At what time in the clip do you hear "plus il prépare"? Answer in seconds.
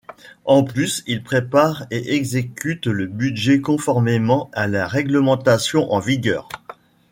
0.63-1.85